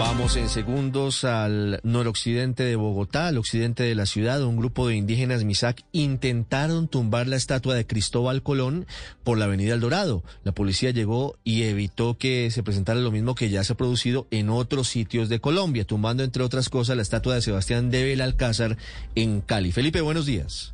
Vamos 0.00 0.36
en 0.36 0.48
segundos 0.48 1.24
al 1.24 1.78
noroccidente 1.82 2.62
de 2.62 2.74
Bogotá, 2.74 3.26
al 3.26 3.36
occidente 3.36 3.82
de 3.82 3.94
la 3.94 4.06
ciudad. 4.06 4.42
Un 4.42 4.56
grupo 4.56 4.88
de 4.88 4.96
indígenas 4.96 5.44
Misak 5.44 5.82
intentaron 5.92 6.88
tumbar 6.88 7.26
la 7.26 7.36
estatua 7.36 7.74
de 7.74 7.86
Cristóbal 7.86 8.42
Colón 8.42 8.86
por 9.24 9.36
la 9.36 9.44
avenida 9.44 9.74
El 9.74 9.80
Dorado. 9.80 10.24
La 10.42 10.52
policía 10.52 10.90
llegó 10.90 11.36
y 11.44 11.64
evitó 11.64 12.16
que 12.16 12.50
se 12.50 12.62
presentara 12.62 12.98
lo 12.98 13.10
mismo 13.10 13.34
que 13.34 13.50
ya 13.50 13.62
se 13.62 13.74
ha 13.74 13.76
producido 13.76 14.26
en 14.30 14.48
otros 14.48 14.88
sitios 14.88 15.28
de 15.28 15.38
Colombia, 15.38 15.84
tumbando 15.84 16.24
entre 16.24 16.44
otras 16.44 16.70
cosas 16.70 16.96
la 16.96 17.02
estatua 17.02 17.34
de 17.34 17.42
Sebastián 17.42 17.90
de 17.90 18.02
Belalcázar 18.02 18.78
en 19.16 19.42
Cali. 19.42 19.70
Felipe, 19.70 20.00
buenos 20.00 20.24
días. 20.24 20.72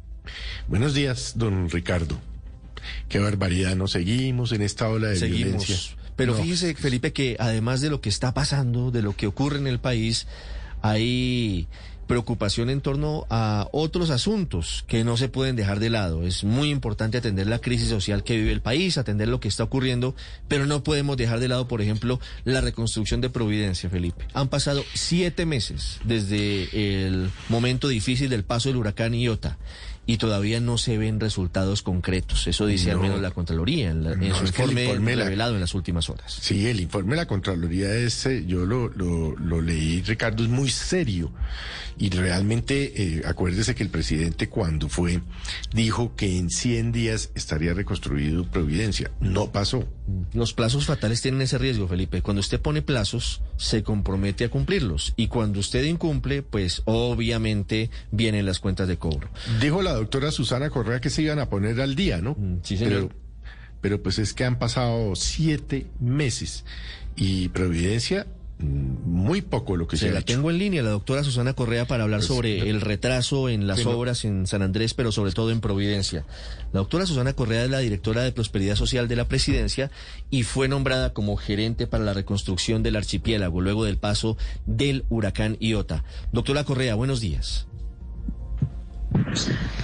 Buenos 0.69 0.95
días, 0.95 1.33
don 1.35 1.69
Ricardo. 1.69 2.17
Qué 3.09 3.19
barbaridad, 3.19 3.75
nos 3.75 3.91
seguimos 3.91 4.53
en 4.53 4.63
esta 4.63 4.89
ola 4.89 5.09
de 5.09 5.17
Seguimos. 5.17 5.67
violencia. 5.67 5.97
Pero 6.17 6.35
No. 6.35 6.43
fíjese, 6.43 6.75
Felipe, 6.75 7.13
que 7.13 7.37
además 7.39 7.81
de 7.81 7.91
lo 7.91 8.01
que 8.01 8.09
está 8.09 8.35
pasando, 8.35 8.91
de 8.91 9.03
lo 9.03 9.15
que 9.15 9.27
ocurre 9.27 9.59
en 9.59 9.67
el 9.67 9.79
país, 9.79 10.27
hay 10.83 11.69
preocupación 12.07 12.71
en 12.71 12.81
torno 12.81 13.27
a 13.31 13.69
otros 13.73 14.11
asuntos 14.11 14.85
que 14.87 15.03
no 15.03 15.17
se 15.17 15.29
pueden 15.29 15.57
dejar 15.57 15.81
de 15.81 15.91
lado. 15.91 16.25
Es 16.25 16.45
muy 16.45 16.71
importante 16.71 17.19
atender 17.19 17.49
la 17.49 17.59
crisis 17.59 17.89
social 17.89 18.23
que 18.23 18.37
vive 18.37 18.53
el 18.53 18.61
país, 18.61 18.97
atender 18.97 19.27
lo 19.29 19.41
que 19.41 19.49
está 19.49 19.65
ocurriendo, 19.65 20.15
pero 20.47 20.67
no 20.67 20.85
podemos 20.85 21.17
dejar 21.17 21.41
de 21.41 21.49
lado, 21.49 21.67
por 21.67 21.83
ejemplo, 21.83 22.21
la 22.45 22.61
reconstrucción 22.61 23.21
de 23.21 23.31
Providencia, 23.31 23.91
Felipe. 23.91 24.25
Han 24.35 24.49
pasado 24.49 24.85
siete 24.95 25.47
meses 25.47 25.99
desde 26.05 27.07
el 27.07 27.31
momento 27.49 27.89
difícil 27.89 28.31
del 28.31 28.45
paso 28.45 28.69
del 28.69 28.77
huracán 28.79 29.13
Iota. 29.13 29.59
Y 30.09 30.19
todavía 30.19 30.61
no 30.61 30.79
se 30.79 30.97
ven 30.99 31.19
resultados 31.19 31.83
concretos. 31.83 32.47
Eso 32.47 32.67
dice 32.67 32.93
al 32.93 32.99
No. 32.99 33.03
menos 33.03 33.21
la 33.21 33.33
Contraloría 33.33 33.91
en, 33.91 34.05
la- 34.05 34.13
en 34.13 34.29
No, 34.29 34.37
su 34.37 34.45
informe, 34.47 34.85
informe 34.85 35.17
la- 35.17 35.25
revelado 35.25 35.55
en 35.55 35.61
las 35.61 35.75
últimas 35.75 36.09
horas. 36.09 36.39
Sí, 36.41 36.67
el 36.69 36.81
informe 36.81 37.11
de 37.13 37.17
la 37.17 37.27
Contraloría 37.27 37.93
es, 37.93 38.25
eh, 38.27 38.45
yo 38.47 38.65
lo, 38.67 38.89
lo, 38.91 39.35
lo 39.37 39.61
leí, 39.61 40.03
Ricardo, 40.03 40.45
es 40.45 40.49
muy 40.49 40.71
serio. 40.71 41.33
Y 41.99 42.11
realmente, 42.11 42.93
eh, 43.03 43.23
acuérdese 43.25 43.75
que 43.75 43.83
el 43.83 43.89
presidente 43.89 44.51
cuando 44.51 44.89
fue, 44.91 45.23
dijo 45.73 46.15
que 46.15 46.37
en 46.37 46.51
100 46.51 46.93
días 46.93 47.31
estaría 47.35 47.73
reconstruido 47.73 48.45
Providencia. 48.45 49.11
No 49.21 49.51
pasó. 49.51 49.89
Los 50.35 50.53
plazos 50.53 50.85
fatales 50.85 51.23
tienen 51.23 51.41
ese 51.41 51.57
riesgo, 51.59 51.89
Felipe. 51.89 52.21
Cuando 52.21 52.41
usted 52.41 52.61
pone 52.61 52.83
plazos, 52.83 53.41
se 53.57 53.83
compromete 53.83 54.45
a 54.45 54.51
cumplirlos. 54.51 55.15
Y 55.17 55.29
cuando 55.29 55.59
usted 55.59 55.85
incumple, 55.85 56.43
pues 56.43 56.83
obviamente 56.85 57.91
vienen 58.13 58.45
las 58.47 58.61
cuentas 58.61 58.89
de 58.89 58.99
cobro. 58.99 59.31
Dijo 59.61 59.81
la 59.83 59.96
doctora 59.97 60.31
Susana 60.31 60.71
Correa 60.71 61.01
que 61.01 61.11
se 61.11 61.23
iban 61.23 61.39
a 61.39 61.49
poner 61.51 61.81
al 61.81 61.95
día, 61.95 62.21
¿no? 62.21 62.33
Mm, 62.39 62.59
sí, 62.63 62.77
señor. 62.77 62.93
Pero, 62.93 63.11
pero 63.81 64.03
pues 64.03 64.19
es 64.19 64.33
que 64.35 64.45
han 64.45 64.59
pasado 64.59 65.15
siete 65.17 65.87
meses 66.01 66.65
y 67.17 67.49
Providencia, 67.49 68.27
mm, 68.59 69.09
muy 69.09 69.43
poco 69.43 69.77
lo 69.77 69.87
que 69.87 69.97
se, 69.97 70.07
Se 70.07 70.11
ha 70.11 70.15
la 70.15 70.21
hecho. 70.21 70.35
tengo 70.35 70.51
en 70.51 70.59
línea, 70.59 70.83
la 70.83 70.91
doctora 70.91 71.23
Susana 71.25 71.53
Correa, 71.55 71.87
para 71.87 72.05
hablar 72.05 72.21
Pues, 72.21 72.27
sobre 72.29 72.59
pero- 72.59 72.71
el 72.71 72.81
retraso 72.81 73.49
en 73.49 73.67
las 73.67 73.79
pero- 73.79 73.99
obras 73.99 74.25
en 74.25 74.47
San 74.47 74.63
Andrés, 74.63 74.95
pero 74.95 75.13
sobre 75.13 75.33
todo 75.33 75.51
en 75.51 75.61
Providencia. 75.61 76.25
La 76.73 76.81
doctora 76.81 77.07
Susana 77.07 77.33
Correa 77.35 77.65
es 77.65 77.71
la 77.71 77.79
directora 77.79 78.23
de 78.23 78.33
Prosperidad 78.33 78.75
Social 78.77 79.09
de 79.09 79.17
la 79.17 79.29
Presidencia 79.29 79.91
y 80.31 80.43
fue 80.43 80.69
nombrada 80.69 81.13
como 81.13 81.37
gerente 81.37 81.87
para 81.87 82.05
la 82.05 82.13
reconstrucción 82.15 82.83
del 82.83 82.97
archipiélago 82.97 83.61
luego 83.61 83.85
del 83.85 83.99
paso 83.99 84.37
del 84.67 85.05
huracán 85.11 85.57
Iota. 85.61 86.05
Doctora 86.33 86.65
Correa, 86.65 86.95
buenos 86.97 87.21
días. 87.21 87.67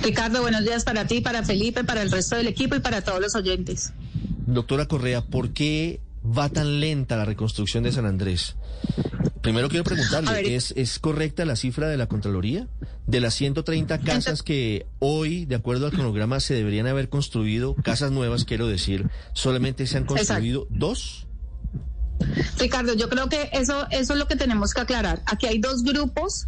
Ricardo, 0.03 0.43
buenos 0.43 0.65
días 0.65 0.85
para 0.85 1.07
ti, 1.07 1.21
para 1.21 1.43
Felipe, 1.43 1.85
para 1.85 2.03
el 2.03 2.11
resto 2.11 2.37
del 2.37 2.47
equipo 2.47 2.75
y 2.75 2.81
para 2.81 3.03
todos 3.03 3.21
los 3.21 3.35
oyentes. 3.35 3.93
Doctora 4.47 4.87
Correa, 4.87 5.23
¿por 5.23 5.53
qué 5.53 6.01
va 6.25 6.49
tan 6.49 6.81
lenta 6.81 7.17
la 7.17 7.25
reconstrucción 7.25 7.85
de 7.85 7.93
San 7.93 8.07
Andrés? 8.07 8.57
Primero 9.43 9.69
quiero 9.69 9.85
preguntarle, 9.85 10.55
¿es, 10.55 10.73
¿es 10.77 10.99
correcta 10.99 11.45
la 11.45 11.57
cifra 11.57 11.89
de 11.89 11.97
la 11.97 12.07
Contraloría? 12.07 12.69
De 13.07 13.21
las 13.21 13.35
130 13.35 13.99
casas 14.01 14.43
que 14.43 14.87
hoy, 15.01 15.47
de 15.47 15.57
acuerdo 15.57 15.87
al 15.87 15.93
cronograma, 15.93 16.39
se 16.39 16.55
deberían 16.55 16.87
haber 16.87 17.09
construido, 17.09 17.75
casas 17.75 18.13
nuevas, 18.13 18.45
quiero 18.45 18.69
decir, 18.69 19.09
solamente 19.33 19.87
se 19.87 19.99
han 19.99 20.05
construido 20.05 20.67
dos. 20.71 21.27
Ricardo, 22.59 22.95
yo 22.95 23.09
creo 23.09 23.29
que 23.29 23.51
eso, 23.53 23.87
eso 23.91 24.13
es 24.13 24.19
lo 24.19 24.29
que 24.29 24.37
tenemos 24.37 24.75
que 24.75 24.81
aclarar. 24.81 25.23
Aquí 25.27 25.47
hay 25.47 25.59
dos 25.59 25.83
grupos 25.83 26.47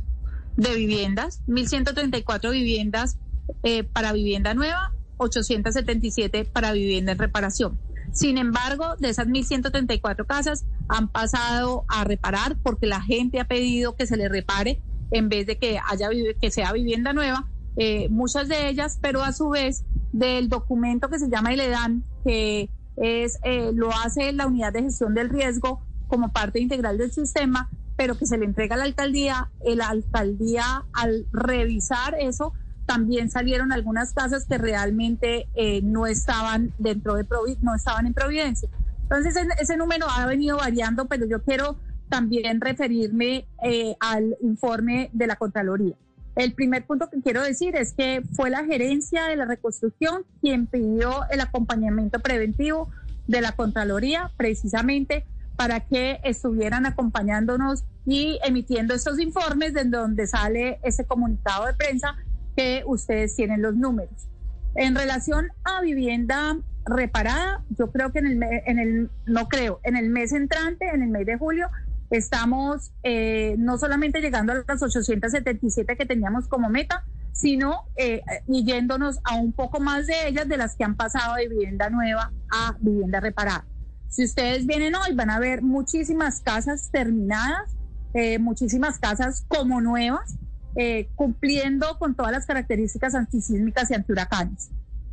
de 0.56 0.74
viviendas, 0.74 1.42
1.134 1.46 2.50
viviendas 2.50 3.18
eh, 3.62 3.84
para 3.84 4.12
vivienda 4.12 4.54
nueva, 4.54 4.92
877 5.16 6.44
para 6.44 6.72
vivienda 6.72 7.12
en 7.12 7.18
reparación. 7.18 7.78
Sin 8.12 8.38
embargo, 8.38 8.96
de 8.98 9.08
esas 9.08 9.26
1.134 9.26 10.26
casas 10.26 10.64
han 10.88 11.08
pasado 11.08 11.84
a 11.88 12.04
reparar 12.04 12.56
porque 12.62 12.86
la 12.86 13.00
gente 13.00 13.40
ha 13.40 13.44
pedido 13.44 13.96
que 13.96 14.06
se 14.06 14.16
le 14.16 14.28
repare 14.28 14.80
en 15.10 15.28
vez 15.28 15.46
de 15.46 15.58
que 15.58 15.78
haya 15.84 16.08
que 16.40 16.50
sea 16.50 16.72
vivienda 16.72 17.12
nueva. 17.12 17.48
eh, 17.76 18.08
muchas 18.08 18.48
de 18.48 18.68
ellas, 18.68 18.98
pero 19.02 19.24
a 19.24 19.32
su 19.32 19.48
vez 19.48 19.84
del 20.12 20.48
documento 20.48 21.08
que 21.08 21.18
se 21.18 21.28
llama 21.28 21.52
ILEDAN, 21.52 22.04
que 22.24 22.70
es 22.96 23.38
eh, 23.42 23.72
lo 23.74 23.90
hace 23.90 24.32
la 24.32 24.46
unidad 24.46 24.72
de 24.72 24.82
gestión 24.82 25.12
del 25.12 25.28
riesgo 25.28 25.82
como 26.06 26.32
parte 26.32 26.60
integral 26.60 26.98
del 26.98 27.10
sistema, 27.10 27.68
pero 27.96 28.16
que 28.16 28.26
se 28.26 28.38
le 28.38 28.44
entrega 28.44 28.74
a 28.74 28.78
la 28.78 28.84
alcaldía. 28.84 29.50
eh, 29.60 29.76
La 29.76 29.88
alcaldía, 29.88 30.84
al 30.92 31.26
revisar 31.32 32.16
eso, 32.18 32.52
también 32.86 33.30
salieron 33.30 33.72
algunas 33.72 34.12
casas 34.12 34.44
que 34.46 34.58
realmente 34.58 35.48
eh, 35.54 35.80
no 35.82 36.06
estaban 36.06 36.72
dentro 36.78 37.14
de 37.14 37.26
Provi- 37.26 37.58
no 37.62 37.74
estaban 37.74 38.06
en 38.06 38.14
Providencia. 38.14 38.68
Entonces 39.02 39.36
ese, 39.60 39.76
número 39.76 40.06
ha 40.08 40.26
venido 40.26 40.56
variando, 40.58 41.06
pero 41.06 41.26
yo 41.26 41.42
quiero 41.42 41.76
también 42.08 42.60
referirme 42.60 43.46
eh, 43.62 43.96
al 44.00 44.36
informe 44.42 45.10
de 45.12 45.26
la 45.26 45.36
Contraloría. 45.36 45.94
El 46.36 46.52
primer 46.52 46.84
punto 46.84 47.08
que 47.08 47.20
quiero 47.22 47.42
decir 47.42 47.76
es 47.76 47.92
que 47.92 48.22
fue 48.32 48.50
la 48.50 48.64
gerencia 48.64 49.24
de 49.26 49.36
la 49.36 49.44
reconstrucción 49.44 50.24
quien 50.40 50.66
pidió 50.66 51.24
el 51.30 51.40
acompañamiento 51.40 52.18
preventivo 52.18 52.90
de 53.28 53.40
la 53.40 53.52
Contraloría 53.52 54.30
precisamente 54.36 55.24
para 55.56 55.80
que 55.80 56.20
estuvieran 56.24 56.86
acompañándonos 56.86 57.84
y 58.06 58.38
emitiendo 58.44 58.94
estos 58.94 59.18
informes 59.18 59.72
de 59.72 59.84
donde 59.84 60.26
sale 60.26 60.78
ese 60.82 61.04
comunicado 61.04 61.66
de 61.66 61.74
prensa 61.74 62.16
que 62.56 62.82
ustedes 62.86 63.34
tienen 63.36 63.62
los 63.62 63.74
números. 63.74 64.28
En 64.74 64.94
relación 64.94 65.48
a 65.64 65.80
vivienda 65.80 66.56
reparada, 66.84 67.62
yo 67.78 67.90
creo 67.90 68.12
que 68.12 68.18
en 68.18 68.26
el, 68.26 68.42
en 68.42 68.78
el 68.78 69.10
no 69.26 69.48
creo, 69.48 69.80
en 69.84 69.96
el 69.96 70.10
mes 70.10 70.32
entrante, 70.32 70.88
en 70.92 71.02
el 71.02 71.08
mes 71.08 71.26
de 71.26 71.38
julio, 71.38 71.68
estamos 72.10 72.92
eh, 73.02 73.54
no 73.58 73.78
solamente 73.78 74.20
llegando 74.20 74.52
a 74.52 74.56
las 74.66 74.82
877 74.82 75.96
que 75.96 76.06
teníamos 76.06 76.48
como 76.48 76.68
meta, 76.68 77.04
sino 77.32 77.84
eh, 77.96 78.22
yéndonos 78.46 79.18
a 79.24 79.36
un 79.36 79.52
poco 79.52 79.80
más 79.80 80.06
de 80.06 80.28
ellas 80.28 80.48
de 80.48 80.56
las 80.56 80.76
que 80.76 80.84
han 80.84 80.96
pasado 80.96 81.34
de 81.36 81.48
vivienda 81.48 81.90
nueva 81.90 82.32
a 82.50 82.76
vivienda 82.80 83.20
reparada. 83.20 83.64
Si 84.14 84.22
ustedes 84.22 84.64
vienen 84.64 84.94
hoy, 84.94 85.12
van 85.12 85.28
a 85.28 85.40
ver 85.40 85.60
muchísimas 85.62 86.40
casas 86.40 86.88
terminadas, 86.92 87.74
eh, 88.12 88.38
muchísimas 88.38 89.00
casas 89.00 89.44
como 89.48 89.80
nuevas, 89.80 90.36
eh, 90.76 91.08
cumpliendo 91.16 91.98
con 91.98 92.14
todas 92.14 92.30
las 92.30 92.46
características 92.46 93.16
antisísmicas 93.16 93.90
y 93.90 93.94
antihuracanes. 93.94 94.70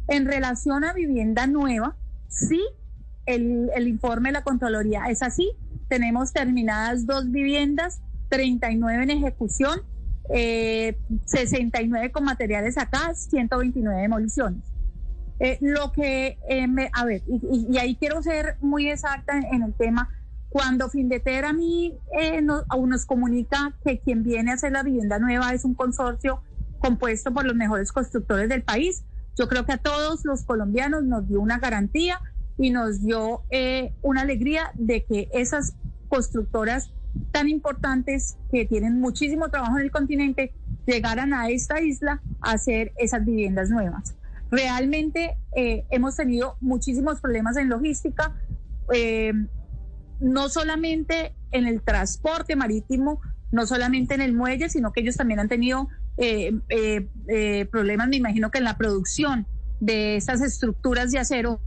En 0.08 0.28
relación 0.28 0.84
a 0.84 0.94
vivienda 0.94 1.48
nueva, 1.48 1.96
sí, 2.28 2.62
el, 3.26 3.72
el 3.74 3.88
informe 3.88 4.30
de 4.30 4.34
la 4.34 4.44
Contraloría 4.44 5.06
es 5.10 5.24
así. 5.24 5.52
Tenemos 5.88 6.32
terminadas 6.32 7.08
dos 7.08 7.32
viviendas, 7.32 8.04
39 8.30 9.02
en 9.02 9.10
ejecución, 9.10 9.82
eh, 10.32 10.96
69 11.26 12.12
con 12.12 12.24
materiales 12.24 12.78
acá, 12.78 13.16
129 13.16 14.00
demoliciones. 14.00 14.71
Eh, 15.44 15.58
lo 15.60 15.92
que, 15.92 16.38
eh, 16.48 16.68
me, 16.68 16.92
a 16.94 17.04
ver, 17.04 17.24
y, 17.28 17.68
y- 17.72 17.78
ahí 17.80 17.96
quiero 17.96 18.22
ser 18.22 18.58
muy 18.62 18.90
exacta 18.92 19.36
en, 19.36 19.46
en 19.56 19.64
el 19.64 19.74
tema. 19.74 20.08
Cuando 20.50 20.88
Findeter 20.90 21.46
a 21.46 21.54
mí 21.54 21.98
eh, 22.20 22.42
nos, 22.44 22.64
aún 22.70 22.90
nos 22.90 23.06
comunica 23.06 23.74
que 23.84 24.00
quien 24.00 24.22
viene 24.22 24.52
a 24.52 24.54
hacer 24.54 24.72
la 24.72 24.84
vivienda 24.84 25.18
nueva 25.18 25.52
es 25.54 25.66
un 25.66 25.74
consorcio 25.74 26.44
compuesto 26.78 27.34
por 27.34 27.46
los 27.46 27.56
mejores 27.56 27.92
constructores 27.92 28.50
del 28.50 28.62
país, 28.62 29.04
yo 29.36 29.48
creo 29.48 29.66
que 29.66 29.72
a 29.72 29.78
todos 29.78 30.26
los 30.26 30.44
colombianos 30.44 31.04
nos 31.06 31.28
dio 31.28 31.42
una 31.42 31.58
garantía 31.58 32.20
y 32.60 32.70
nos 32.70 33.02
dio 33.02 33.42
eh, 33.50 33.94
una 34.04 34.22
alegría 34.22 34.72
de 34.76 35.06
que 35.06 35.28
esas 35.34 35.74
constructoras 36.10 36.92
tan 37.32 37.50
importantes 37.50 38.38
que 38.52 38.66
tienen 38.66 39.00
muchísimo 39.00 39.50
trabajo 39.50 39.78
en 39.80 39.86
el 39.86 39.92
continente 39.92 40.54
llegaran 40.86 41.34
a 41.34 41.50
esta 41.50 41.82
isla 41.82 42.22
a 42.42 42.52
hacer 42.52 42.92
esas 42.98 43.26
viviendas 43.26 43.70
nuevas. 43.70 44.16
Realmente 44.52 45.38
eh, 45.56 45.86
hemos 45.90 46.16
tenido 46.16 46.58
muchísimos 46.60 47.22
problemas 47.22 47.58
en 47.58 47.70
logística, 47.70 48.36
eh, 48.94 49.34
no 50.20 50.50
solamente 50.50 51.34
en 51.52 51.66
el 51.66 51.82
transporte 51.82 52.56
marítimo, 52.56 53.22
no 53.52 53.66
solamente 53.66 54.14
en 54.14 54.22
el 54.22 54.34
muelle, 54.34 54.70
sino 54.70 54.92
que 54.92 55.02
ellos 55.02 55.18
también 55.18 55.40
han 55.40 55.50
tenido 55.50 55.88
eh, 56.18 56.60
problemas, 57.72 58.08
me 58.10 58.18
imagino 58.18 58.52
que 58.52 58.60
en 58.60 58.66
la 58.66 58.78
producción 58.78 59.48
de 59.80 60.16
estas 60.16 60.42
estructuras 60.42 61.12
de 61.12 61.20
acero 61.20 61.60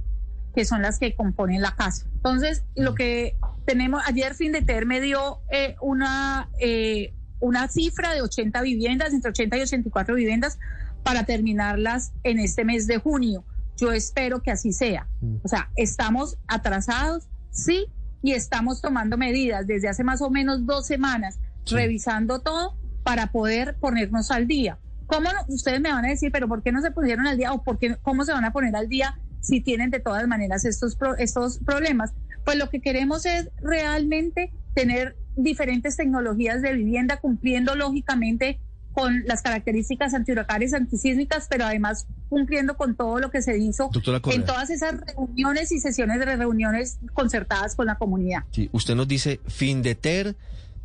que 0.55 0.65
son 0.65 0.83
las 0.83 0.99
que 0.99 1.15
componen 1.15 1.61
la 1.61 1.75
casa. 1.75 2.07
Entonces, 2.15 2.65
lo 2.77 2.95
que 2.95 3.37
tenemos, 3.67 4.03
ayer 4.07 4.35
Findeter 4.35 4.87
me 4.87 5.01
dio 5.01 5.41
eh, 5.51 5.75
una, 5.81 6.49
eh, 6.61 7.13
una 7.41 7.69
cifra 7.69 8.15
de 8.15 8.23
80 8.23 8.63
viviendas, 8.63 9.13
entre 9.13 9.31
80 9.31 9.59
y 9.59 9.61
84 9.63 10.15
viviendas, 10.15 10.59
para 11.05 11.25
terminarlas 11.25 12.13
en 12.25 12.41
este 12.41 12.65
mes 12.65 12.89
de 12.89 12.99
junio. 12.99 13.45
Yo 13.77 13.93
espero 13.93 14.43
que 14.43 14.51
así 14.51 14.73
sea. 14.73 15.07
Mm. 15.21 15.37
O 15.45 15.49
sea, 15.49 15.71
estamos 15.77 16.39
atrasados, 16.49 17.29
sí, 17.51 17.87
y 18.23 18.33
estamos 18.33 18.81
tomando 18.81 19.19
medidas 19.19 19.67
desde 19.67 19.89
hace 19.89 20.03
más 20.03 20.23
o 20.23 20.31
menos 20.31 20.67
dos 20.67 20.87
semanas, 20.87 21.39
revisando 21.67 22.41
todo 22.41 22.77
para 23.03 23.31
poder 23.31 23.77
ponernos 23.79 24.31
al 24.31 24.47
día. 24.47 24.79
¿Cómo 25.07 25.29
ustedes 25.49 25.81
me 25.81 25.93
van 25.93 26.07
a 26.07 26.09
decir, 26.09 26.33
pero 26.33 26.49
por 26.49 26.63
qué 26.63 26.73
no 26.73 26.81
se 26.81 26.91
pusieron 26.91 27.27
al 27.27 27.37
día 27.37 27.53
o 27.53 27.63
por 27.63 27.79
qué, 27.79 27.97
cómo 28.01 28.25
se 28.25 28.33
van 28.33 28.47
a 28.47 28.53
poner 28.53 28.75
al 28.75 28.89
día 28.89 29.21
si 29.43 29.61
tienen 29.61 29.91
de 29.91 30.01
todas 30.01 30.27
maneras 30.27 30.65
estos, 30.65 30.97
estos 31.19 31.59
problemas? 31.59 32.15
Pues 32.47 32.57
lo 32.57 32.71
que 32.71 32.81
queremos 32.81 33.27
es 33.27 33.51
realmente 33.61 34.53
tener 34.75 35.17
diferentes 35.37 35.97
tecnologías 35.97 36.63
de 36.63 36.73
vivienda 36.73 37.19
cumpliendo 37.19 37.75
lógicamente 37.75 38.59
con 38.95 39.25
las 39.27 39.43
características 39.43 40.15
antihuracanes, 40.15 40.73
antisísmicas, 40.73 41.49
pero 41.51 41.67
además 41.67 42.07
cumpliendo 42.29 42.77
con 42.77 42.95
todo 42.95 43.19
lo 43.19 43.31
que 43.31 43.43
se 43.43 43.59
hizo 43.59 43.91
en 44.33 44.45
todas 44.45 44.71
esas 44.71 45.01
reuniones 45.01 45.73
y 45.73 45.81
sesiones 45.81 46.21
de 46.21 46.37
reuniones 46.37 46.99
concertadas 47.13 47.75
con 47.75 47.87
la 47.87 47.97
comunidad. 47.97 48.45
Sí, 48.53 48.71
usted 48.73 48.95
nos 48.95 49.09
dice, 49.09 49.41
fin 49.49 49.83
de 49.83 49.95
ter 49.97 50.37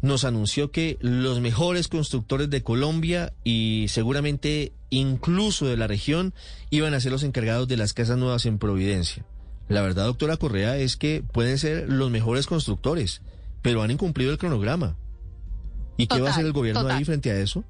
nos 0.01 0.23
anunció 0.23 0.71
que 0.71 0.97
los 1.01 1.41
mejores 1.41 1.88
constructores 1.88 2.50
de 2.50 2.63
Colombia 2.63 3.33
y 3.44 3.88
seguramente 3.89 4.71
incluso 4.89 5.67
de 5.67 5.77
la 5.77 5.88
región 5.88 6.33
iban 6.69 6.94
a 6.94 7.00
ser 7.00 7.11
los 7.11 7.23
encargados 7.23 7.67
de 7.67 7.77
las 7.77 7.94
casas 7.94 8.17
nuevas 8.17 8.45
en 8.45 8.59
Providencia. 8.59 9.25
La 9.67 9.81
verdad, 9.81 10.06
doctora 10.06 10.38
Correa, 10.38 10.77
es 10.77 10.97
que 10.97 11.23
pueden 11.31 11.57
ser 11.59 11.89
los 11.89 12.09
mejores 12.09 12.47
constructores, 12.47 13.21
pero 13.61 13.83
han 13.83 13.91
incumplido 13.91 14.31
el 14.31 14.38
cronograma. 14.38 14.95
¿Y 15.97 16.07
qué 16.07 16.21
va 16.21 16.29
a 16.29 16.31
hacer 16.31 16.45
el 16.45 16.53
gobierno 16.53 16.88
ahí 16.88 17.03
frente 17.03 17.29
a 17.29 17.38
eso? 17.38 17.63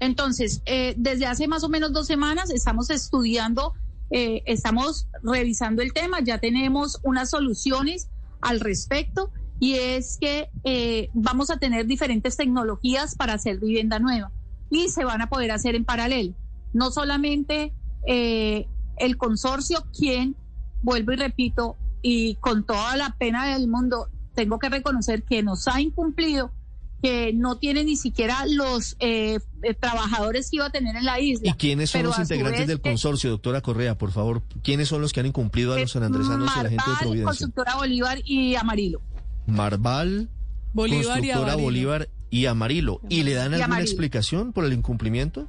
Entonces, 0.00 0.62
eh, 0.66 0.94
desde 0.96 1.26
hace 1.26 1.46
más 1.46 1.62
o 1.62 1.68
menos 1.68 1.92
dos 1.92 2.06
semanas 2.06 2.50
estamos 2.50 2.90
estudiando, 2.90 3.74
eh, 4.10 4.42
estamos 4.46 5.06
revisando 5.22 5.82
el 5.82 5.92
tema, 5.92 6.20
ya 6.20 6.38
tenemos 6.38 6.98
unas 7.04 7.30
soluciones 7.30 8.08
al 8.40 8.60
respecto 8.60 9.30
y 9.60 9.74
es 9.74 10.16
que 10.18 10.48
eh, 10.64 11.10
vamos 11.12 11.50
a 11.50 11.58
tener 11.58 11.86
diferentes 11.86 12.36
tecnologías 12.36 13.14
para 13.14 13.34
hacer 13.34 13.60
vivienda 13.60 13.98
nueva 13.98 14.32
y 14.70 14.88
se 14.88 15.04
van 15.04 15.20
a 15.20 15.28
poder 15.28 15.52
hacer 15.52 15.74
en 15.74 15.84
paralelo. 15.84 16.34
No 16.72 16.90
solamente 16.90 17.74
eh, 18.06 18.66
el 18.96 19.18
consorcio, 19.18 19.84
quien, 19.96 20.34
vuelvo 20.82 21.12
y 21.12 21.16
repito, 21.16 21.76
y 22.00 22.36
con 22.36 22.64
toda 22.64 22.96
la 22.96 23.16
pena 23.18 23.52
del 23.52 23.68
mundo, 23.68 24.08
tengo 24.34 24.58
que 24.58 24.70
reconocer 24.70 25.24
que 25.24 25.42
nos 25.42 25.68
ha 25.68 25.80
incumplido, 25.80 26.52
que 27.02 27.32
no 27.32 27.56
tiene 27.56 27.84
ni 27.84 27.96
siquiera 27.96 28.44
los 28.46 28.96
eh, 29.00 29.38
trabajadores 29.80 30.50
que 30.50 30.56
iba 30.56 30.66
a 30.66 30.70
tener 30.70 30.96
en 30.96 31.04
la 31.04 31.20
isla. 31.20 31.50
¿Y 31.50 31.54
quiénes 31.54 31.90
son 31.90 32.02
los 32.04 32.18
integrantes 32.18 32.66
del 32.66 32.80
consorcio, 32.80 33.30
doctora 33.30 33.60
Correa, 33.60 33.96
por 33.96 34.12
favor? 34.12 34.42
¿Quiénes 34.62 34.88
son 34.88 35.00
los 35.00 35.12
que 35.12 35.20
han 35.20 35.26
incumplido 35.26 35.72
a 35.74 35.80
los 35.80 35.92
sanandresanos 35.92 36.50
y 36.56 36.58
a 36.58 36.62
la 36.62 36.68
gente 36.68 36.90
de 36.90 36.96
Providencia? 36.96 37.24
Constructora 37.24 37.76
Bolívar 37.76 38.18
y 38.24 38.54
Amarillo. 38.54 39.00
Marval, 39.46 40.28
Bolívar 40.72 41.18
Constructora 41.18 41.54
y 41.56 41.62
Bolívar 41.62 42.08
y 42.30 42.46
Amarillo. 42.46 43.00
¿Y 43.08 43.22
le 43.22 43.34
dan 43.34 43.54
alguna 43.54 43.80
explicación 43.80 44.52
por 44.52 44.64
el 44.64 44.72
incumplimiento? 44.72 45.48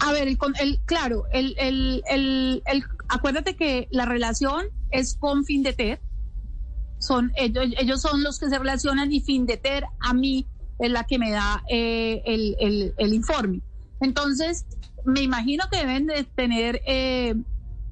A 0.00 0.12
ver, 0.12 0.28
el, 0.28 0.38
claro, 0.84 1.24
el, 1.32 1.56
el, 1.58 2.02
el, 2.08 2.62
acuérdate 3.08 3.56
que 3.56 3.88
la 3.90 4.04
relación 4.04 4.66
es 4.90 5.16
con 5.18 5.44
Findeter. 5.44 6.00
Son, 6.98 7.32
ellos, 7.36 7.66
ellos 7.78 8.00
son 8.00 8.22
los 8.22 8.38
que 8.38 8.48
se 8.48 8.58
relacionan 8.58 9.12
y 9.12 9.20
Findeter 9.20 9.84
a 10.00 10.14
mí 10.14 10.46
es 10.78 10.90
la 10.90 11.04
que 11.04 11.18
me 11.18 11.30
da 11.30 11.62
eh, 11.68 12.22
el, 12.26 12.94
el, 12.96 13.14
informe. 13.14 13.60
Entonces, 14.00 14.66
me 15.04 15.22
imagino 15.22 15.64
que 15.70 15.78
deben 15.78 16.06
de 16.06 16.24
tener 16.24 16.80
eh, 16.86 17.34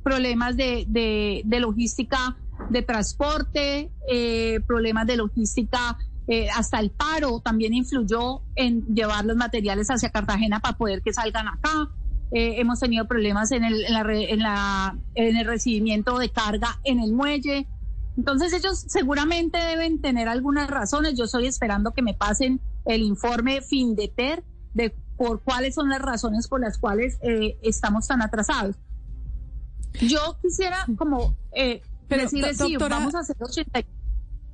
problemas 0.03 0.57
de, 0.57 0.85
de, 0.89 1.43
de 1.45 1.61
logística 1.61 2.37
de 2.71 2.83
transporte, 2.83 3.91
eh, 4.09 4.61
problemas 4.67 5.07
de 5.07 5.17
logística, 5.17 5.99
eh, 6.29 6.49
hasta 6.51 6.81
el 6.81 6.91
paro 6.91 7.41
también 7.41 7.75
influyó 7.75 8.43
en 8.57 8.85
llevar 8.95 9.25
los 9.25 9.37
materiales 9.37 9.89
hacia 9.89 10.11
Cartagena 10.11 10.61
para 10.61 10.77
poder 10.77 11.03
que 11.03 11.13
salgan 11.13 11.49
acá. 11.49 11.91
Eh, 12.33 12.61
hemos 12.61 12.81
tenido 12.81 13.07
problemas 13.07 13.53
en 13.53 13.63
el, 13.65 13.85
en, 13.85 13.93
la, 13.93 14.01
en, 14.13 14.39
la, 14.41 14.99
en 15.15 15.37
el 15.37 15.47
recibimiento 15.47 16.19
de 16.19 16.31
carga 16.31 16.81
en 16.83 17.01
el 17.01 17.13
muelle. 17.13 17.69
Entonces 18.17 18.53
ellos 18.53 18.85
seguramente 18.89 19.59
deben 19.59 20.01
tener 20.01 20.29
algunas 20.29 20.71
razones. 20.71 21.15
Yo 21.17 21.25
estoy 21.25 21.47
esperando 21.47 21.93
que 21.93 22.03
me 22.03 22.15
pasen 22.15 22.61
el 22.85 23.03
informe 23.03 23.61
FINDETER 23.61 24.43
de 24.75 24.95
por 25.17 25.43
cuáles 25.43 25.75
son 25.75 25.89
las 25.89 26.01
razones 26.01 26.49
por 26.49 26.61
las 26.61 26.79
cuales 26.79 27.19
estamos 27.63 28.07
tan 28.07 28.23
atrasados. 28.23 28.77
Yo 30.01 30.39
quisiera 30.43 30.87
como 30.99 31.37
eh, 31.53 31.83
pero, 32.09 32.25
doctora, 32.57 32.99
vamos 32.99 33.15
a 33.15 33.21
hacer 33.21 33.37
80. 33.39 33.81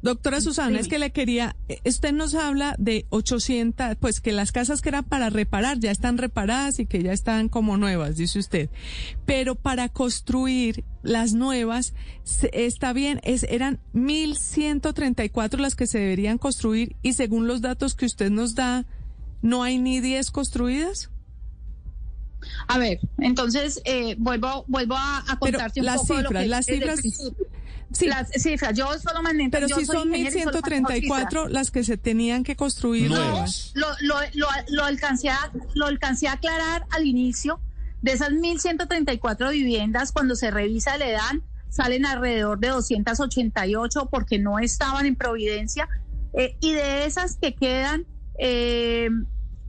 Doctora 0.03 0.41
Susana, 0.41 0.81
es 0.81 0.89
que 0.89 0.99
le 0.99 1.13
quería, 1.13 1.55
eh, 1.69 1.79
usted 1.85 2.13
nos 2.13 2.35
habla 2.35 2.75
de 2.77 3.07
800, 3.11 3.97
pues 4.01 4.21
que 4.21 4.33
las 4.33 4.51
casas 4.51 4.83
que 4.83 4.89
eran 4.89 5.05
para 5.05 5.31
reparar 5.31 5.79
ya 5.79 5.93
están 5.93 6.19
reparadas 6.19 6.81
y 6.81 6.87
que 6.87 7.05
ya 7.05 7.13
están 7.13 7.49
como 7.49 7.77
nuevas, 7.77 8.17
dice 8.17 8.41
usted. 8.41 8.69
Pero 9.27 9.55
para 9.55 9.89
construir 9.89 10.85
las 11.05 11.35
nuevas, 11.35 11.95
está 12.53 12.93
bien, 12.93 13.21
es, 13.23 13.45
eran 13.45 13.79
1134 13.93 15.61
las 15.61 15.77
que 15.77 15.87
se 15.87 16.01
deberían 16.01 16.37
construir 16.37 16.97
y 17.03 17.13
según 17.13 17.47
los 17.47 17.61
datos 17.61 17.94
que 17.94 18.06
usted 18.06 18.31
nos 18.31 18.56
da, 18.56 18.85
¿no 19.41 19.63
hay 19.63 19.79
ni 19.79 20.01
10 20.01 20.32
construidas? 20.32 21.11
A 22.67 22.79
ver, 22.79 22.99
entonces 23.19 23.81
eh, 23.85 24.17
vuelvo, 24.19 24.65
vuelvo 24.67 24.97
a, 24.97 25.23
contarte 25.39 25.79
un 25.79 25.87
las 25.87 26.03
poco 26.03 26.17
cifras, 26.19 26.47
las 26.49 26.67
cifras. 26.67 27.01
Sí. 27.93 28.06
Las 28.06 28.31
cifras, 28.31 28.77
yo 28.77 28.87
solamente. 28.99 29.58
Pero 29.58 29.69
si 29.69 29.84
son 29.84 30.11
1.134 30.11 31.49
las 31.49 31.70
que 31.70 31.84
se 31.84 31.96
tenían 31.96 32.44
que 32.44 32.56
construir. 32.56 33.11
No, 33.11 33.44
lo, 33.75 33.87
lo, 34.01 34.17
lo, 34.34 34.46
lo, 34.69 34.84
alcancé 34.84 35.31
a, 35.31 35.51
lo 35.75 35.87
alcancé 35.87 36.29
a 36.29 36.32
aclarar 36.32 36.87
al 36.91 37.06
inicio. 37.06 37.61
De 38.01 38.13
esas 38.13 38.31
1.134 38.31 39.51
viviendas, 39.53 40.11
cuando 40.11 40.34
se 40.34 40.51
revisa 40.51 40.96
le 40.96 41.13
dan, 41.13 41.43
salen 41.69 42.05
alrededor 42.05 42.58
de 42.58 42.69
288 42.69 44.08
porque 44.11 44.39
no 44.39 44.58
estaban 44.58 45.06
en 45.06 45.17
Providencia. 45.17 45.89
Eh, 46.34 46.56
y 46.61 46.72
de 46.72 47.06
esas 47.06 47.37
que 47.37 47.55
quedan, 47.55 48.06
eh, 48.39 49.08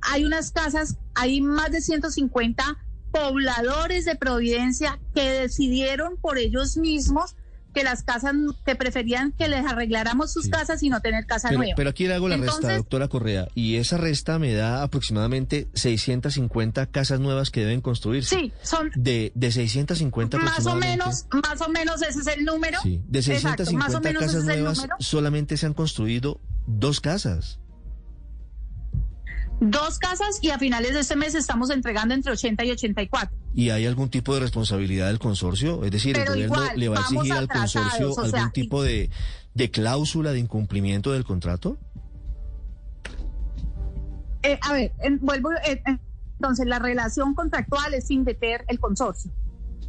hay 0.01 0.25
unas 0.25 0.51
casas, 0.51 0.98
hay 1.13 1.42
más 1.42 1.72
de 1.72 1.82
150 1.82 2.77
pobladores 3.12 4.06
de 4.06 4.15
Providencia 4.15 5.00
que 5.13 5.30
decidieron 5.30 6.18
por 6.18 6.38
ellos 6.38 6.77
mismos 6.77 7.36
que 7.74 7.84
las 7.84 8.03
casas, 8.03 8.34
que 8.65 8.75
preferían 8.75 9.32
que 9.32 9.48
les 9.48 9.65
arregláramos 9.65 10.32
sus 10.32 10.48
casas 10.48 10.82
y 10.84 10.89
no 10.89 11.01
tener 11.01 11.25
casa 11.25 11.51
nueva. 11.51 11.74
Pero 11.75 11.89
aquí 11.89 12.08
le 12.08 12.13
hago 12.13 12.27
la 12.27 12.38
resta, 12.38 12.77
doctora 12.77 13.08
Correa, 13.08 13.48
y 13.56 13.75
esa 13.75 13.98
resta 13.98 14.39
me 14.39 14.53
da 14.53 14.84
aproximadamente 14.84 15.68
650 15.74 16.86
casas 16.88 17.20
nuevas 17.20 17.51
que 17.51 17.62
deben 17.62 17.82
construirse. 17.82 18.36
Sí, 18.36 18.53
son... 18.62 18.92
De, 18.96 19.32
de 19.36 19.51
650 19.51 20.38
Más 20.38 20.65
o 20.65 20.75
menos, 20.75 21.25
más 21.32 21.62
o 21.62 21.70
menos 21.70 22.01
ese 22.01 22.20
es 22.20 22.27
el 22.27 22.46
número. 22.46 22.80
Sí, 22.82 23.01
de 23.08 23.22
650 23.22 24.13
casas 24.13 24.44
nuevas 24.46 24.88
solamente 25.00 25.58
se 25.58 25.65
han 25.65 25.74
construido 25.74 26.39
dos 26.65 27.01
casas 27.01 27.60
dos 29.72 30.00
casas 30.00 30.39
y 30.41 30.50
a 30.50 30.60
finales 30.60 30.93
de 30.93 31.00
este 31.00 31.15
mes 31.15 31.36
estamos 31.36 31.70
entregando 31.70 32.13
entre 32.13 32.32
80 32.32 32.65
y 32.65 32.72
84. 32.72 33.38
¿Y 33.53 33.70
hay 33.70 33.86
algún 33.86 34.10
tipo 34.10 34.34
de 34.34 34.41
responsabilidad 34.41 35.08
del 35.08 35.20
consorcio? 35.20 35.84
Es 35.84 35.91
decir, 35.91 36.17
¿el 36.17 36.27
gobierno 36.27 36.62
le 36.75 36.89
va 36.89 36.98
a 36.98 37.01
exigir 37.01 37.34
al 37.34 37.48
consorcio 37.48 38.17
algún 38.20 38.51
tipo 38.51 38.84
de, 38.84 39.10
cláusula 39.72 40.32
de 40.32 40.39
incumplimiento 40.39 41.12
del 41.12 41.24
contrato? 41.24 41.77
Eh, 44.41 44.60
a 44.62 44.74
ver, 44.74 44.91
vuelvo. 45.22 45.51
Eh, 45.65 45.82
entonces, 46.34 46.65
la 46.65 46.79
relación 46.79 47.34
contractual 47.36 47.93
es 47.93 48.08
Findeter, 48.08 48.65
el 48.67 48.79
consorcio. 48.79 49.32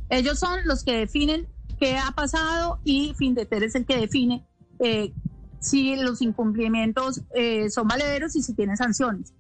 Ellos 0.09 0.39
son 0.39 0.61
los 0.67 0.85
que 0.85 0.99
definen 0.99 1.49
qué 1.81 1.97
ha 1.99 2.13
pasado 2.13 2.81
y 2.85 3.15
Findeter 3.17 3.65
es 3.65 3.75
el 3.75 3.87
que 3.87 3.97
define 3.97 4.47
eh, 4.79 5.13
si 5.61 5.97
los 5.97 6.21
incumplimientos 6.23 7.23
eh, 7.35 7.71
son 7.71 7.89
valederos 7.89 8.37
y 8.37 8.43
si 8.43 8.55
tienen 8.55 8.77
sanciones. 8.77 9.33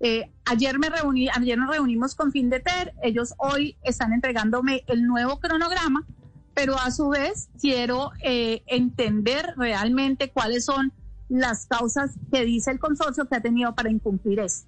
Eh, 0.00 0.30
ayer 0.46 0.78
me 0.78 0.88
reuní, 0.88 1.28
ayer 1.28 1.58
nos 1.58 1.70
reunimos 1.70 2.14
con 2.14 2.32
Findeter, 2.32 2.94
ellos 3.02 3.34
hoy 3.36 3.76
están 3.82 4.14
entregándome 4.14 4.82
el 4.86 5.06
nuevo 5.06 5.38
cronograma, 5.40 6.06
pero 6.54 6.78
a 6.78 6.90
su 6.90 7.10
vez 7.10 7.50
quiero 7.60 8.10
eh, 8.22 8.62
entender 8.66 9.52
realmente 9.58 10.30
cuáles 10.30 10.64
son 10.64 10.92
las 11.28 11.66
causas 11.66 12.12
que 12.32 12.44
dice 12.46 12.70
el 12.70 12.78
consorcio 12.78 13.28
que 13.28 13.36
ha 13.36 13.42
tenido 13.42 13.74
para 13.74 13.90
incumplir 13.90 14.40
esto. 14.40 14.66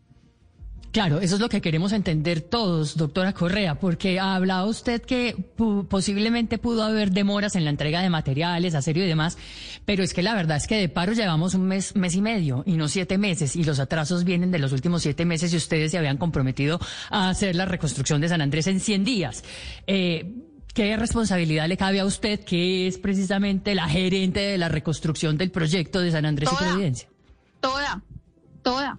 Claro, 0.93 1.21
eso 1.21 1.37
es 1.37 1.41
lo 1.41 1.49
que 1.49 1.63
queremos 1.63 1.93
entender 1.93 2.43
todos, 2.43 2.99
doctora 2.99 3.33
Correa, 3.33 3.77
porque 3.77 4.21
ha 4.21 4.35
hablado 4.35 4.69
usted 4.69 5.01
que 5.01 5.35
posiblemente 5.89 6.59
pudo 6.59 6.83
haber 6.83 7.13
demoras 7.13 7.57
en 7.57 7.65
la 7.65 7.71
entrega 7.71 8.03
de 8.03 8.11
materiales, 8.11 8.75
acero 8.75 9.01
y 9.01 9.07
demás, 9.07 9.39
pero 9.87 10.03
es 10.03 10.13
que 10.13 10.23
la 10.23 10.35
verdad 10.35 10.59
es 10.59 10.67
que 10.67 10.77
de 10.77 10.91
paro 10.91 11.15
llevamos 11.15 11.55
un 11.55 11.63
mes, 11.63 11.97
mes 11.97 12.15
y 12.15 12.21
medio 12.21 12.63
y 12.67 12.73
no 12.73 12.89
siete 12.89 13.17
meses, 13.17 13.57
y 13.57 13.65
los 13.65 13.81
atrasos 13.81 14.25
vienen 14.25 14.51
de 14.51 14.59
los 14.59 14.71
últimos 14.73 15.01
siete 15.01 15.25
meses 15.25 15.55
y 15.55 15.57
ustedes 15.57 15.93
se 15.93 15.97
habían 15.97 16.19
comprometido 16.19 16.79
a 17.09 17.31
hacer 17.31 17.57
la 17.57 17.65
reconstrucción 17.65 18.21
de 18.21 18.29
San 18.29 18.43
Andrés 18.43 18.67
en 18.67 18.79
100 18.79 19.05
días. 19.05 19.45
Eh, 19.87 20.31
¿Qué 20.75 20.99
responsabilidad 20.99 21.69
le 21.69 21.79
cabe 21.79 22.01
a 22.01 22.05
usted, 22.05 22.41
que 22.45 22.87
es 22.87 22.99
precisamente 22.99 23.75
la 23.75 23.89
gerente 23.89 24.41
de 24.41 24.59
la 24.59 24.69
reconstrucción 24.69 25.39
del 25.39 25.51
proyecto 25.51 26.01
de 26.01 26.11
San 26.11 26.27
Andrés 26.27 26.51
y 26.53 26.57
Providencia? 26.57 27.09
Toda, 27.61 28.03
toda. 28.63 28.99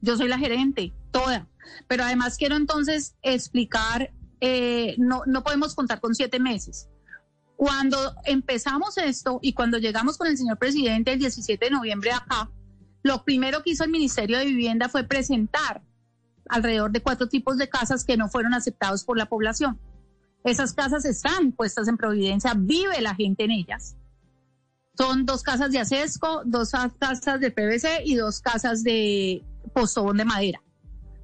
Yo 0.00 0.16
soy 0.16 0.28
la 0.28 0.38
gerente 0.38 0.92
toda. 1.10 1.48
Pero 1.86 2.04
además 2.04 2.36
quiero 2.36 2.56
entonces 2.56 3.14
explicar, 3.22 4.12
eh, 4.40 4.94
no, 4.98 5.22
no 5.26 5.42
podemos 5.42 5.74
contar 5.74 6.00
con 6.00 6.14
siete 6.14 6.40
meses. 6.40 6.88
Cuando 7.56 8.14
empezamos 8.24 8.98
esto 8.98 9.40
y 9.42 9.52
cuando 9.52 9.78
llegamos 9.78 10.16
con 10.16 10.28
el 10.28 10.38
señor 10.38 10.58
presidente 10.58 11.12
el 11.12 11.18
17 11.18 11.64
de 11.64 11.70
noviembre 11.70 12.12
acá, 12.12 12.50
lo 13.02 13.24
primero 13.24 13.62
que 13.62 13.70
hizo 13.70 13.84
el 13.84 13.90
Ministerio 13.90 14.38
de 14.38 14.44
Vivienda 14.44 14.88
fue 14.88 15.04
presentar 15.04 15.82
alrededor 16.48 16.92
de 16.92 17.02
cuatro 17.02 17.28
tipos 17.28 17.58
de 17.58 17.68
casas 17.68 18.04
que 18.04 18.16
no 18.16 18.28
fueron 18.28 18.54
aceptados 18.54 19.04
por 19.04 19.18
la 19.18 19.26
población. 19.26 19.78
Esas 20.44 20.72
casas 20.72 21.04
están 21.04 21.52
puestas 21.52 21.88
en 21.88 21.96
Providencia, 21.96 22.54
vive 22.56 23.00
la 23.00 23.14
gente 23.14 23.44
en 23.44 23.50
ellas. 23.50 23.96
Son 24.96 25.26
dos 25.26 25.42
casas 25.42 25.70
de 25.70 25.78
acesco, 25.78 26.42
dos 26.44 26.72
casas 26.98 27.40
de 27.40 27.50
PVC 27.50 28.02
y 28.04 28.16
dos 28.16 28.40
casas 28.40 28.82
de 28.82 29.44
postobón 29.72 30.16
de 30.16 30.24
madera. 30.24 30.62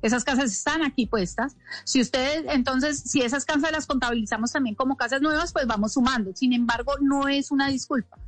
Esas 0.05 0.23
casas 0.23 0.53
están 0.53 0.83
aquí 0.83 1.07
puestas. 1.07 1.57
Si 1.85 1.99
ustedes, 1.99 2.45
entonces, 2.51 3.01
si 3.07 3.23
esas 3.23 3.47
casas 3.47 3.73
las 3.73 3.87
contabilizamos 3.87 4.53
también 4.53 4.75
como 4.75 4.99
casas 4.99 5.23
nuevas, 5.23 5.55
pues 5.55 5.67
vamos 5.67 5.95
sumando. 5.95 6.37
Sin 6.37 6.53
embargo, 6.53 6.93
no 7.01 7.27
es 7.27 7.51
una 7.51 7.69
disculpa. 7.69 8.19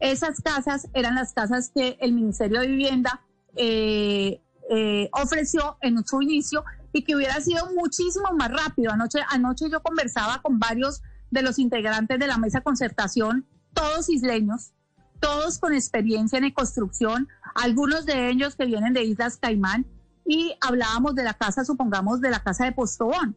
Esas 0.00 0.40
casas 0.40 0.88
eran 0.92 1.14
las 1.14 1.32
casas 1.32 1.70
que 1.72 1.96
el 2.00 2.14
Ministerio 2.14 2.58
de 2.58 2.66
Vivienda 2.66 3.20
eh, 3.54 4.40
eh, 4.70 5.08
ofreció 5.12 5.78
en 5.82 6.04
su 6.04 6.20
inicio 6.20 6.64
y 6.92 7.04
que 7.04 7.14
hubiera 7.14 7.40
sido 7.40 7.64
muchísimo 7.76 8.32
más 8.36 8.50
rápido. 8.50 8.90
Anoche, 8.90 9.20
anoche 9.28 9.70
yo 9.70 9.84
conversaba 9.84 10.42
con 10.42 10.58
varios 10.58 11.00
de 11.30 11.42
los 11.42 11.60
integrantes 11.60 12.18
de 12.18 12.26
la 12.26 12.38
mesa 12.38 12.62
concertación, 12.62 13.46
todos 13.72 14.08
isleños, 14.08 14.72
todos 15.20 15.60
con 15.60 15.74
experiencia 15.74 16.40
en 16.40 16.50
construcción, 16.50 17.28
algunos 17.54 18.04
de 18.04 18.30
ellos 18.30 18.56
que 18.56 18.66
vienen 18.66 18.94
de 18.94 19.04
Islas 19.04 19.36
Caimán, 19.36 19.86
y 20.26 20.54
hablábamos 20.60 21.14
de 21.14 21.24
la 21.24 21.34
casa, 21.34 21.64
supongamos, 21.64 22.20
de 22.20 22.30
la 22.30 22.42
casa 22.42 22.64
de 22.64 22.72
Postobón, 22.72 23.36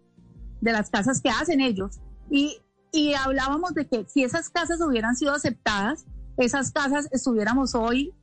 de 0.61 0.71
las 0.71 0.89
casas 0.89 1.21
que 1.21 1.29
hacen 1.29 1.61
ellos. 1.61 1.99
Y, 2.29 2.61
y 2.91 3.13
hablábamos 3.13 3.73
de 3.73 3.87
que 3.87 4.05
si 4.07 4.23
esas 4.23 4.49
casas 4.49 4.79
hubieran 4.81 5.15
sido 5.15 5.33
aceptadas, 5.33 6.05
esas 6.37 6.71
casas 6.71 7.07
estuviéramos 7.11 7.75
hoy 7.75 8.13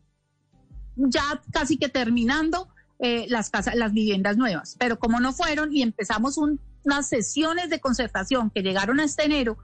ya 0.97 1.43
casi 1.53 1.77
que 1.77 1.89
terminando 1.89 2.69
eh, 2.99 3.27
las 3.29 3.51
casas, 3.51 3.75
las 3.75 3.93
viviendas 3.93 4.37
nuevas. 4.37 4.77
Pero 4.79 4.99
como 4.99 5.21
no 5.21 5.33
fueron 5.33 5.75
y 5.75 5.83
empezamos 5.83 6.37
unas 6.39 7.09
sesiones 7.09 7.71
de 7.71 7.81
concertación 7.81 8.51
que 8.51 8.63
llegaron 8.63 9.01
hasta 9.01 9.23
enero 9.23 9.59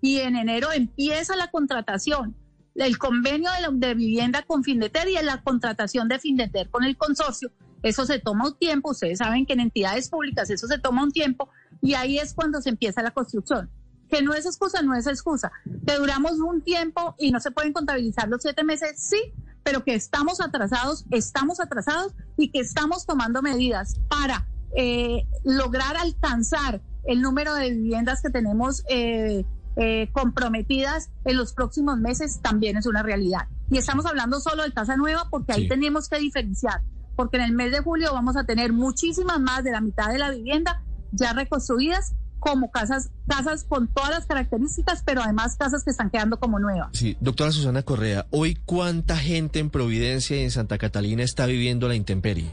y 0.00 0.18
en 0.18 0.36
enero 0.36 0.72
empieza 0.72 1.36
la 1.36 1.50
contratación, 1.50 2.36
el 2.74 2.98
convenio 2.98 3.50
de, 3.52 3.86
de 3.86 3.94
vivienda 3.94 4.42
con 4.42 4.64
Findeter 4.64 5.08
y 5.08 5.14
la 5.24 5.42
contratación 5.42 6.08
de 6.08 6.18
Findeter 6.18 6.68
con 6.70 6.84
el 6.84 6.96
consorcio, 6.96 7.50
eso 7.82 8.06
se 8.06 8.18
toma 8.18 8.48
un 8.48 8.58
tiempo, 8.58 8.90
ustedes 8.90 9.18
saben 9.18 9.46
que 9.46 9.54
en 9.54 9.60
entidades 9.60 10.08
públicas 10.08 10.50
eso 10.50 10.66
se 10.66 10.78
toma 10.78 11.02
un 11.02 11.10
tiempo 11.10 11.48
y 11.80 11.94
ahí 11.94 12.18
es 12.18 12.34
cuando 12.34 12.60
se 12.60 12.70
empieza 12.70 13.02
la 13.02 13.10
construcción. 13.10 13.70
Que 14.08 14.22
no 14.22 14.34
es 14.34 14.44
excusa, 14.44 14.82
no 14.82 14.94
es 14.94 15.06
excusa. 15.06 15.50
Que 15.86 15.96
duramos 15.96 16.32
un 16.32 16.60
tiempo 16.60 17.14
y 17.18 17.30
no 17.30 17.40
se 17.40 17.50
pueden 17.50 17.72
contabilizar 17.72 18.28
los 18.28 18.42
siete 18.42 18.62
meses, 18.62 18.94
sí, 18.96 19.32
pero 19.62 19.84
que 19.84 19.94
estamos 19.94 20.40
atrasados, 20.40 21.04
estamos 21.10 21.60
atrasados 21.60 22.12
y 22.36 22.50
que 22.50 22.60
estamos 22.60 23.06
tomando 23.06 23.42
medidas 23.42 24.00
para 24.08 24.46
eh, 24.76 25.26
lograr 25.44 25.96
alcanzar 25.96 26.80
el 27.04 27.20
número 27.20 27.54
de 27.54 27.70
viviendas 27.70 28.22
que 28.22 28.30
tenemos 28.30 28.84
eh, 28.88 29.44
eh, 29.76 30.10
comprometidas 30.12 31.10
en 31.24 31.36
los 31.36 31.54
próximos 31.54 31.98
meses 31.98 32.40
también 32.42 32.76
es 32.76 32.86
una 32.86 33.02
realidad. 33.02 33.48
Y 33.70 33.78
estamos 33.78 34.06
hablando 34.06 34.38
solo 34.40 34.62
de 34.62 34.72
casa 34.72 34.96
nueva 34.96 35.28
porque 35.30 35.52
ahí 35.52 35.68
tenemos 35.68 36.08
que 36.08 36.18
diferenciar 36.18 36.82
porque 37.16 37.36
en 37.36 37.44
el 37.44 37.52
mes 37.52 37.72
de 37.72 37.80
julio 37.80 38.12
vamos 38.12 38.36
a 38.36 38.44
tener 38.44 38.72
muchísimas 38.72 39.40
más 39.40 39.64
de 39.64 39.72
la 39.72 39.80
mitad 39.80 40.10
de 40.10 40.18
la 40.18 40.30
vivienda 40.30 40.82
ya 41.12 41.32
reconstruidas 41.32 42.14
como 42.42 42.72
casas, 42.72 43.10
casas 43.28 43.62
con 43.62 43.86
todas 43.86 44.10
las 44.10 44.26
características, 44.26 45.04
pero 45.04 45.22
además 45.22 45.56
casas 45.56 45.84
que 45.84 45.90
están 45.90 46.10
quedando 46.10 46.40
como 46.40 46.58
nuevas. 46.58 46.88
Sí, 46.92 47.16
doctora 47.20 47.52
Susana 47.52 47.84
Correa, 47.84 48.26
hoy 48.30 48.56
cuánta 48.66 49.16
gente 49.16 49.60
en 49.60 49.70
Providencia 49.70 50.36
y 50.36 50.40
en 50.40 50.50
Santa 50.50 50.76
Catalina 50.76 51.22
está 51.22 51.46
viviendo 51.46 51.86
la 51.86 51.94
intemperie. 51.94 52.50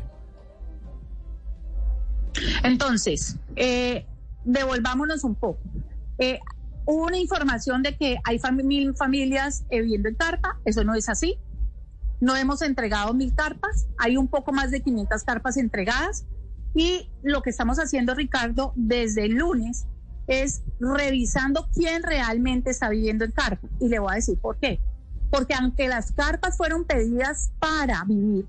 Entonces, 2.64 3.38
eh, 3.56 4.06
devolvámonos 4.46 5.24
un 5.24 5.34
poco. 5.34 5.60
Eh, 6.20 6.40
hubo 6.86 7.06
una 7.06 7.18
información 7.18 7.82
de 7.82 7.98
que 7.98 8.18
hay 8.24 8.40
mil 8.64 8.96
familias 8.96 9.64
eh, 9.72 9.82
viviendo 9.82 10.10
en 10.10 10.16
carpa, 10.16 10.60
eso 10.66 10.84
no 10.84 10.94
es 10.94 11.10
así. 11.10 11.40
No 12.20 12.36
hemos 12.36 12.62
entregado 12.62 13.14
mil 13.14 13.34
carpas, 13.34 13.88
hay 13.98 14.18
un 14.18 14.28
poco 14.28 14.52
más 14.52 14.72
de 14.72 14.82
500 14.82 15.24
carpas 15.24 15.58
entregadas 15.58 16.26
y 16.76 17.10
lo 17.24 17.42
que 17.42 17.50
estamos 17.50 17.78
haciendo, 17.78 18.14
Ricardo, 18.14 18.74
desde 18.76 19.26
el 19.26 19.36
lunes 19.36 19.86
es 20.28 20.62
revisando 20.80 21.68
quién 21.74 22.04
realmente 22.04 22.70
está 22.70 22.90
viviendo 22.90 23.26
en 23.26 23.32
carpa. 23.32 23.68
Y 23.80 23.90
le 23.90 24.00
voy 24.00 24.12
a 24.12 24.16
decir 24.16 24.40
por 24.40 24.60
qué. 24.60 24.80
Porque 25.32 25.56
aunque 25.56 25.88
las 25.88 26.12
carpas 26.12 26.58
fueron 26.58 26.86
pedidas 26.86 27.52
para 27.60 28.04
vivir, 28.06 28.48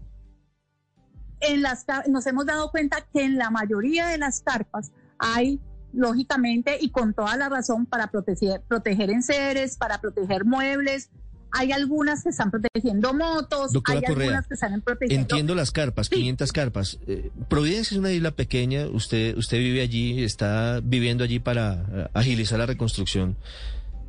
en 1.41 1.63
las, 1.63 1.87
nos 2.09 2.27
hemos 2.27 2.45
dado 2.47 2.71
cuenta 2.71 3.07
que 3.13 3.25
en 3.25 3.39
la 3.39 3.51
mayoría 3.51 4.07
de 4.07 4.19
las 4.19 4.43
carpas 4.43 4.93
hay, 5.19 5.59
lógicamente, 5.93 6.77
y 6.81 6.91
con 6.91 7.15
toda 7.15 7.37
la 7.37 7.49
razón, 7.49 7.87
para 7.87 8.09
proteger, 8.09 8.63
proteger 8.69 9.11
enseres, 9.11 9.79
para 9.79 10.01
proteger 10.01 10.45
muebles, 10.45 11.11
hay 11.53 11.73
algunas 11.73 12.23
que 12.23 12.31
están 12.31 12.51
protegiendo 12.51 13.13
motos, 13.15 13.73
hay 13.87 14.03
algunas 14.07 14.47
que 14.47 14.55
están 14.55 14.81
protegiendo... 14.81 15.23
Entiendo 15.23 15.55
las 15.55 15.71
carpas, 15.71 16.09
500 16.09 16.53
carpas. 16.53 16.99
Eh, 17.07 17.31
Providencia 17.49 17.95
es 17.95 17.99
una 17.99 18.13
isla 18.13 18.31
pequeña, 18.33 18.87
usted, 18.87 19.37
usted 19.37 19.59
vive 19.59 19.83
allí, 19.83 20.23
está 20.23 20.81
viviendo 20.83 21.25
allí 21.25 21.39
para 21.39 21.85
eh, 21.93 22.09
agilizar 22.15 22.59
la 22.59 22.67
reconstrucción. 22.67 23.37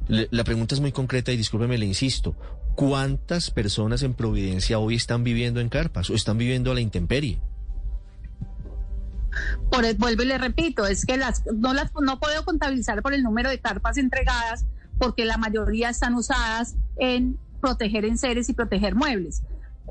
la 0.08 0.44
pregunta 0.44 0.76
es 0.76 0.82
muy 0.82 0.92
concreta 0.92 1.32
y 1.32 1.38
discúlpeme, 1.38 1.78
le 1.78 1.86
insisto. 1.86 2.36
¿Cuántas 2.76 3.52
personas 3.52 4.04
en 4.04 4.14
Providencia 4.14 4.80
hoy 4.80 4.96
están 4.96 5.24
viviendo 5.24 5.60
en 5.60 5.70
carpas 5.70 6.10
o 6.10 6.16
están 6.16 6.38
viviendo 6.38 6.72
a 6.72 6.76
la 6.76 6.82
intemperie? 6.82 7.40
Por, 9.70 9.96
vuelvo 9.96 10.24
y 10.24 10.26
le 10.26 10.38
repito, 10.38 10.86
es 10.86 11.06
que 11.06 11.18
las 11.18 11.44
no 11.54 11.74
las 11.74 11.92
no 12.02 12.20
puedo 12.20 12.44
contabilizar 12.44 13.02
por 13.02 13.14
el 13.14 13.24
número 13.24 13.50
de 13.50 13.60
carpas 13.60 13.98
entregadas 13.98 14.66
porque 15.02 15.26
la 15.26 15.38
mayoría 15.38 15.90
están 15.90 16.14
usadas 16.14 16.76
en 16.96 17.40
proteger 17.60 18.06
enseres 18.06 18.50
y 18.50 18.54
proteger 18.54 18.94
muebles. 18.94 19.42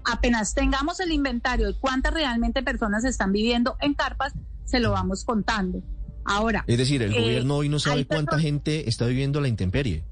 Apenas 0.05 0.55
tengamos 0.55 1.01
el 1.01 1.11
inventario 1.11 1.67
de 1.67 1.75
cuántas 1.75 2.15
realmente 2.15 2.63
personas 2.63 3.05
están 3.05 3.33
viviendo 3.33 3.77
en 3.81 3.95
carpas, 3.95 4.33
se 4.67 4.79
lo 4.79 4.93
vamos 4.93 5.25
contando. 5.25 5.83
Ahora. 6.25 6.65
Es 6.69 6.79
decir, 6.79 7.03
el 7.03 7.13
gobierno 7.13 7.57
hoy 7.57 7.69
no 7.69 7.79
eh, 7.79 7.81
sabe 7.81 8.07
cuánta 8.07 8.39
gente 8.39 8.89
está 8.89 9.07
viviendo 9.07 9.41
la 9.41 9.49
intemperie. 9.49 10.05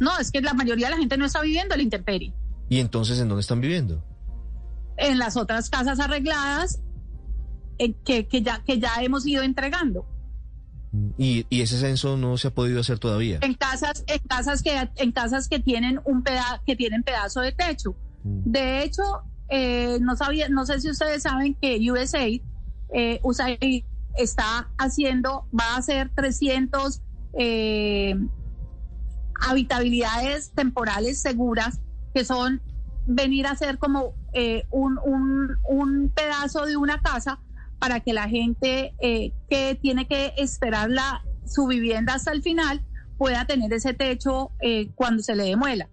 No, 0.00 0.18
es 0.18 0.32
que 0.32 0.40
la 0.40 0.54
mayoría 0.54 0.88
de 0.88 0.94
la 0.94 0.98
gente 0.98 1.16
no 1.16 1.24
está 1.24 1.40
viviendo 1.40 1.76
la 1.76 1.82
intemperie. 1.82 2.34
¿Y 2.68 2.80
entonces 2.80 3.20
en 3.20 3.28
dónde 3.28 3.42
están 3.42 3.60
viviendo? 3.60 4.04
En 4.96 5.16
las 5.20 5.36
otras 5.36 5.70
casas 5.70 6.00
arregladas 6.00 6.80
que, 8.04 8.26
que, 8.26 8.42
ya, 8.42 8.64
que 8.64 8.80
ya 8.80 8.96
hemos 9.00 9.24
ido 9.28 9.44
entregando. 9.44 10.06
Y, 11.16 11.46
ese 11.50 11.78
censo 11.78 12.16
no 12.16 12.36
se 12.38 12.48
ha 12.48 12.50
podido 12.50 12.80
hacer 12.80 12.98
todavía. 12.98 13.38
En 13.42 13.54
casas, 13.54 14.04
en 14.06 14.18
casas 14.20 14.62
que, 14.62 14.88
en 14.96 15.12
casas 15.12 15.48
que 15.48 15.58
tienen 15.58 16.00
un 16.04 16.22
peda 16.22 16.62
que 16.66 16.76
tienen 16.76 17.02
pedazo 17.02 17.40
de 17.40 17.52
techo. 17.52 17.94
Mm. 18.24 18.50
De 18.50 18.82
hecho, 18.82 19.02
eh, 19.48 19.98
no 20.00 20.16
sabía, 20.16 20.48
no 20.48 20.66
sé 20.66 20.80
si 20.80 20.90
ustedes 20.90 21.22
saben 21.22 21.54
que 21.54 21.78
USAID, 21.90 22.42
eh, 22.94 23.20
USAID 23.22 23.84
está 24.16 24.70
haciendo, 24.78 25.46
va 25.58 25.74
a 25.74 25.76
hacer 25.78 26.10
300 26.14 27.02
eh, 27.38 28.16
habitabilidades 29.40 30.50
temporales 30.52 31.20
seguras, 31.20 31.80
que 32.14 32.24
son 32.24 32.60
venir 33.06 33.46
a 33.46 33.56
ser 33.56 33.78
como 33.78 34.14
eh, 34.32 34.64
un, 34.70 34.98
un, 35.02 35.56
un, 35.68 36.10
pedazo 36.10 36.66
de 36.66 36.76
una 36.76 37.00
casa 37.00 37.40
para 37.78 38.00
que 38.00 38.12
la 38.12 38.28
gente 38.28 38.94
eh, 39.00 39.32
que 39.48 39.78
tiene 39.80 40.06
que 40.06 40.32
esperar 40.36 40.90
la, 40.90 41.22
su 41.46 41.66
vivienda 41.66 42.14
hasta 42.14 42.32
el 42.32 42.42
final 42.42 42.82
pueda 43.16 43.44
tener 43.46 43.72
ese 43.72 43.94
techo 43.94 44.52
eh, 44.60 44.90
cuando 44.94 45.22
se 45.22 45.34
le 45.34 45.44
demuela. 45.44 45.88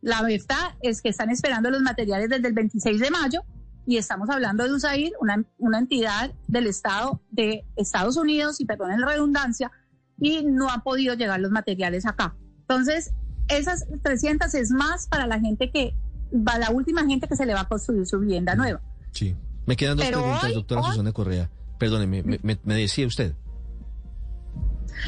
La 0.00 0.22
verdad 0.22 0.76
es 0.80 1.02
que 1.02 1.08
están 1.08 1.30
esperando 1.30 1.70
los 1.70 1.82
materiales 1.82 2.28
desde 2.28 2.48
el 2.48 2.54
26 2.54 3.00
de 3.00 3.10
mayo 3.10 3.42
y 3.88 3.96
estamos 3.96 4.28
hablando 4.28 4.64
de 4.64 4.72
USAID, 4.74 5.12
una, 5.18 5.78
entidad 5.78 6.30
del 6.46 6.66
Estado 6.66 7.22
de 7.30 7.64
Estados 7.74 8.18
Unidos, 8.18 8.60
y 8.60 8.66
perdón 8.66 9.00
la 9.00 9.06
redundancia, 9.06 9.72
y 10.20 10.44
no 10.44 10.68
han 10.68 10.82
podido 10.82 11.14
llegar 11.14 11.40
los 11.40 11.50
materiales 11.50 12.04
acá. 12.04 12.36
Entonces, 12.60 13.14
esas 13.48 13.86
300 14.02 14.52
es 14.54 14.70
más 14.70 15.08
para 15.08 15.26
la 15.26 15.40
gente 15.40 15.70
que, 15.70 15.94
va 16.34 16.58
la 16.58 16.70
última 16.70 17.06
gente 17.06 17.26
que 17.28 17.36
se 17.36 17.46
le 17.46 17.54
va 17.54 17.62
a 17.62 17.68
construir 17.68 18.06
su 18.06 18.20
vivienda 18.20 18.54
nueva. 18.54 18.82
Sí. 19.12 19.34
Me 19.68 19.76
quedan 19.76 19.98
dos 19.98 20.06
preguntas, 20.06 20.54
doctora 20.54 20.82
Susana 20.82 21.12
Correa. 21.12 21.50
Perdóneme, 21.78 22.22
me, 22.22 22.40
me, 22.42 22.74
decía 22.74 23.06
usted. 23.06 23.34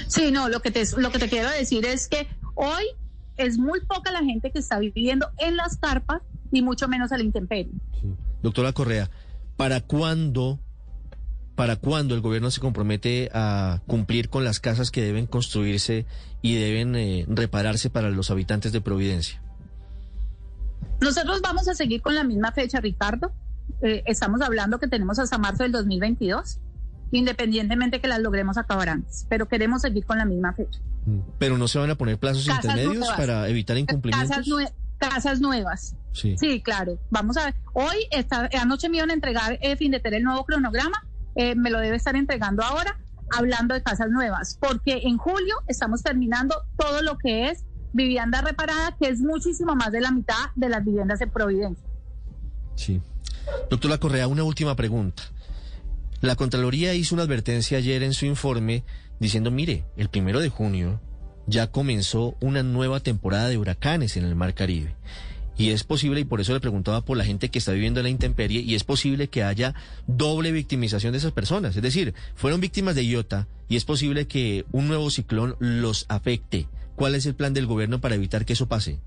Sí, 0.06 0.30
no, 0.30 0.50
lo 0.50 0.60
que, 0.60 0.70
te, 0.70 0.84
lo 0.98 1.10
que 1.10 1.18
te 1.18 1.30
quiero 1.30 1.48
decir 1.48 1.86
es 1.86 2.08
que 2.08 2.28
hoy 2.56 2.84
es 3.38 3.56
muy 3.56 3.80
poca 3.80 4.12
la 4.12 4.22
gente 4.22 4.52
que 4.52 4.58
está 4.58 4.78
viviendo 4.78 5.30
en 5.38 5.56
las 5.56 5.78
carpas 5.78 6.20
y 6.52 6.60
mucho 6.60 6.88
menos 6.88 7.10
a 7.10 7.16
la 7.16 7.22
intemperie. 7.22 7.72
Doctora 8.42 8.74
Correa, 8.74 9.10
¿para 9.56 9.80
cuándo 9.80 10.60
¿Para 11.54 11.76
cuándo 11.76 12.14
el 12.14 12.20
gobierno 12.20 12.50
se 12.50 12.60
compromete 12.60 13.30
a 13.32 13.80
cumplir 13.86 14.28
con 14.28 14.44
las 14.44 14.60
casas 14.60 14.90
que 14.90 15.02
deben 15.02 15.26
construirse 15.26 16.04
y 16.42 16.54
deben 16.54 16.96
eh, 16.96 17.24
repararse 17.28 17.88
para 17.88 18.10
los 18.10 18.30
habitantes 18.30 18.72
de 18.72 18.80
Providencia? 18.82 19.42
Nosotros 21.00 21.40
vamos 21.42 21.66
a 21.68 21.74
seguir 21.74 22.02
con 22.02 22.14
la 22.14 22.24
misma 22.24 22.52
fecha, 22.52 22.80
Ricardo. 22.80 23.32
Eh, 23.82 24.02
estamos 24.06 24.40
hablando 24.40 24.78
que 24.78 24.88
tenemos 24.88 25.18
hasta 25.18 25.38
marzo 25.38 25.62
del 25.62 25.72
2022, 25.72 26.58
independientemente 27.12 28.00
que 28.00 28.08
las 28.08 28.20
logremos 28.20 28.58
acabar 28.58 28.88
antes, 28.88 29.26
pero 29.28 29.48
queremos 29.48 29.82
seguir 29.82 30.04
con 30.04 30.18
la 30.18 30.24
misma 30.24 30.52
fecha. 30.52 30.80
Mm. 31.06 31.20
Pero 31.38 31.58
no 31.58 31.68
se 31.68 31.78
van 31.78 31.90
a 31.90 31.94
poner 31.94 32.18
plazos 32.18 32.46
intermedios 32.46 33.08
para 33.16 33.48
evitar 33.48 33.76
incumplimientos. 33.78 34.36
Casas, 34.98 35.40
nuevas. 35.40 35.96
Sí. 36.12 36.36
sí. 36.38 36.60
claro. 36.60 36.98
Vamos 37.08 37.38
a 37.38 37.46
ver. 37.46 37.54
Hoy, 37.72 38.06
esta, 38.10 38.50
anoche 38.60 38.90
me 38.90 38.98
iban 38.98 39.08
a 39.08 39.14
entregar 39.14 39.58
eh, 39.62 39.74
fin 39.76 39.92
de 39.92 40.02
el 40.04 40.22
nuevo 40.22 40.44
cronograma 40.44 41.02
eh, 41.36 41.54
me 41.54 41.70
lo 41.70 41.78
debe 41.78 41.96
estar 41.96 42.16
entregando 42.16 42.62
ahora, 42.62 42.98
hablando 43.30 43.74
de 43.74 43.82
casas 43.82 44.10
nuevas, 44.10 44.58
porque 44.60 45.02
en 45.04 45.16
julio 45.16 45.54
estamos 45.68 46.02
terminando 46.02 46.54
todo 46.76 47.02
lo 47.02 47.18
que 47.18 47.48
es 47.48 47.64
vivienda 47.92 48.40
reparada, 48.40 48.96
que 49.00 49.08
es 49.08 49.20
muchísimo 49.20 49.74
más 49.74 49.92
de 49.92 50.00
la 50.00 50.10
mitad 50.10 50.50
de 50.56 50.68
las 50.68 50.84
viviendas 50.84 51.20
en 51.20 51.30
Providencia. 51.30 51.86
Sí. 52.74 53.00
Doctora 53.68 53.98
Correa, 53.98 54.28
una 54.28 54.44
última 54.44 54.76
pregunta. 54.76 55.22
La 56.20 56.36
Contraloría 56.36 56.94
hizo 56.94 57.14
una 57.14 57.24
advertencia 57.24 57.78
ayer 57.78 58.02
en 58.02 58.12
su 58.12 58.26
informe 58.26 58.84
diciendo, 59.20 59.50
mire, 59.50 59.84
el 59.96 60.08
primero 60.08 60.40
de 60.40 60.48
junio 60.48 61.00
ya 61.46 61.68
comenzó 61.68 62.36
una 62.40 62.62
nueva 62.62 63.00
temporada 63.00 63.48
de 63.48 63.58
huracanes 63.58 64.16
en 64.16 64.24
el 64.24 64.34
Mar 64.34 64.54
Caribe. 64.54 64.94
Y 65.56 65.70
es 65.70 65.84
posible, 65.84 66.20
y 66.20 66.24
por 66.24 66.40
eso 66.40 66.54
le 66.54 66.60
preguntaba 66.60 67.02
por 67.02 67.18
la 67.18 67.24
gente 67.24 67.50
que 67.50 67.58
está 67.58 67.72
viviendo 67.72 68.00
en 68.00 68.04
la 68.04 68.10
intemperie, 68.10 68.60
y 68.60 68.74
es 68.74 68.84
posible 68.84 69.28
que 69.28 69.42
haya 69.42 69.74
doble 70.06 70.52
victimización 70.52 71.12
de 71.12 71.18
esas 71.18 71.32
personas. 71.32 71.76
Es 71.76 71.82
decir, 71.82 72.14
fueron 72.34 72.60
víctimas 72.60 72.94
de 72.94 73.04
Iota 73.04 73.46
y 73.68 73.76
es 73.76 73.84
posible 73.84 74.26
que 74.26 74.64
un 74.72 74.88
nuevo 74.88 75.10
ciclón 75.10 75.56
los 75.58 76.06
afecte. 76.08 76.66
¿Cuál 76.96 77.14
es 77.14 77.26
el 77.26 77.34
plan 77.34 77.52
del 77.52 77.66
gobierno 77.66 78.00
para 78.00 78.14
evitar 78.14 78.46
que 78.46 78.54
eso 78.54 78.68
pase? 78.68 79.00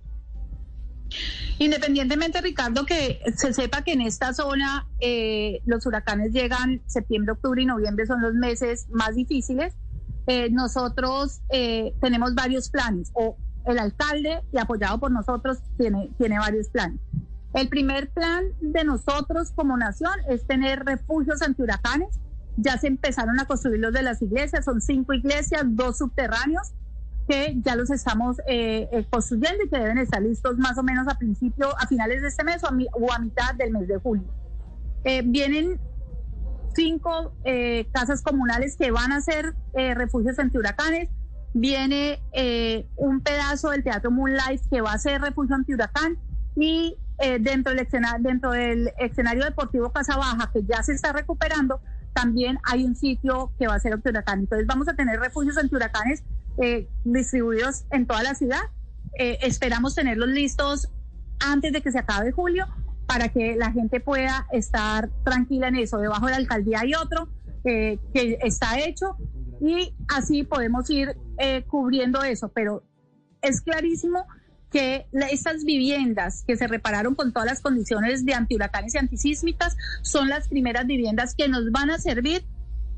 Independientemente, 1.60 2.42
Ricardo, 2.42 2.86
que 2.86 3.22
se 3.36 3.54
sepa 3.54 3.84
que 3.84 3.94
en 3.94 4.02
esta 4.02 4.34
zona 4.34 4.88
eh, 5.00 5.62
los 5.66 5.86
huracanes 5.86 6.34
llegan 6.34 6.82
septiembre, 6.88 7.34
octubre 7.34 7.62
y 7.62 7.66
noviembre 7.66 8.06
son 8.06 8.22
los 8.22 8.34
meses 8.34 8.88
más 8.92 9.16
difíciles. 9.16 9.74
Eh, 10.28 10.50
nosotros 10.50 11.42
eh, 11.50 11.94
tenemos 12.02 12.34
varios 12.34 12.70
planes, 12.70 13.12
o 13.14 13.38
el 13.66 13.78
alcalde, 13.78 14.42
y 14.52 14.58
apoyado 14.58 15.00
por 15.00 15.12
nosotros, 15.12 15.60
tiene, 15.78 16.10
tiene 16.18 16.40
varios 16.40 16.70
planes. 16.70 17.00
El 17.54 17.70
primer 17.70 18.10
plan 18.10 18.46
de 18.62 18.84
nosotros 18.84 19.52
como 19.52 19.78
nación 19.78 20.14
es 20.28 20.46
tener 20.48 20.84
refugios 20.84 21.42
antihuracanes. 21.42 22.20
Ya 22.58 22.78
se 22.78 22.88
empezaron 22.88 23.40
a 23.40 23.46
construir 23.46 23.80
los 23.80 23.94
de 23.94 24.02
las 24.02 24.22
iglesias, 24.22 24.66
son 24.66 24.82
cinco 24.82 25.14
iglesias, 25.14 25.64
dos 25.66 26.00
subterráneos, 26.00 26.74
que 27.28 27.56
ya 27.64 27.76
los 27.76 27.90
estamos 27.90 28.40
eh, 28.48 28.90
eh, 28.92 29.06
construyendo 29.10 29.64
y 29.66 29.70
que 29.70 29.80
deben 29.80 29.98
estar 29.98 30.22
listos 30.22 30.58
más 30.58 30.78
o 30.78 30.84
menos 30.84 31.08
a 31.08 31.18
principio, 31.18 31.70
a 31.80 31.88
finales 31.88 32.22
de 32.22 32.28
este 32.28 32.44
mes 32.44 32.64
o 32.64 32.68
a, 32.68 33.20
mitad 33.20 33.56
del 33.56 33.72
mes 33.72 33.88
de 33.88 33.98
julio. 33.98 34.26
Eh, 35.04 35.22
vienen 35.24 35.80
cinco 36.76 37.34
casas 37.92 38.24
comunales 38.24 38.76
que 38.78 38.90
van 38.90 39.12
a 39.12 39.22
ser 39.22 39.54
refugios 39.74 40.40
antihuracanes 40.40 41.10
viene 41.54 42.20
eh, 42.34 42.88
un 42.96 43.22
pedazo 43.22 43.70
del 43.70 43.84
Teatro 43.84 44.12
Moonlight 44.12 44.62
que 44.70 44.82
va 44.82 44.94
a 44.94 44.98
ser 44.98 45.22
refugio 45.22 45.56
antihuracán 45.56 46.18
y 46.56 46.98
eh, 47.20 47.38
dentro, 47.40 47.72
del 47.74 47.86
escenario, 47.86 48.28
dentro 48.28 48.52
del 48.52 48.92
escenario 48.98 49.46
deportivo 49.46 49.92
Casa 49.92 50.18
Baja, 50.18 50.50
que 50.52 50.64
ya 50.64 50.82
se 50.82 50.94
está 50.94 51.14
recuperando, 51.14 51.80
también 52.14 52.58
hay 52.64 52.84
un 52.84 52.96
sitio 52.96 53.52
que 53.58 53.68
va 53.68 53.76
a 53.76 53.80
ser 53.80 53.94
antihuracán. 53.94 54.40
Entonces 54.40 54.68
vamos 54.68 54.88
a 54.88 54.96
tener 54.96 55.20
refugios 55.20 55.58
antihuracanes 55.58 56.24
eh, 56.62 56.88
distribuidos 57.04 57.86
en 57.92 58.06
toda 58.06 58.24
la 58.24 58.36
ciudad. 58.36 58.62
esperamos 59.18 59.94
tenerlos 59.94 60.30
listos 60.30 60.90
antes 61.40 61.72
de 61.72 61.82
que 61.82 61.92
se 61.92 62.00
acabe 62.00 62.32
julio 62.32 62.66
para 63.06 63.30
que 63.30 63.56
la 63.56 63.72
gente 63.72 64.00
pueda 64.00 64.48
estar 64.52 65.10
tranquila 65.24 65.68
en 65.68 65.76
eso. 65.76 65.98
Debajo 66.00 66.26
de 66.26 66.32
la 66.32 66.38
alcaldía 66.38 66.80
hay 66.82 66.94
otro 66.96 67.30
que 67.64 68.00
está 68.42 68.80
hecho 68.80 69.18
y 69.64 69.96
así 70.10 70.44
podemos 70.44 70.90
ir 70.90 71.16
eh, 71.38 71.64
cubriendo 71.68 72.22
eso, 72.24 72.50
pero 72.50 72.84
es 73.42 73.62
clarísimo 73.62 74.26
que 74.70 75.06
estas 75.32 75.64
viviendas 75.64 76.44
que 76.46 76.58
se 76.58 76.68
repararon 76.68 77.16
con 77.16 77.32
todas 77.32 77.48
las 77.48 77.62
condiciones 77.62 78.26
de 78.26 78.34
antihuracanes 78.34 78.96
y 78.96 78.98
antisísmicas 78.98 79.78
son 80.02 80.30
las 80.30 80.50
primeras 80.50 80.86
viviendas 80.88 81.36
que 81.36 81.48
nos 81.48 81.72
van 81.72 81.92
a 81.92 82.00
servir 82.00 82.44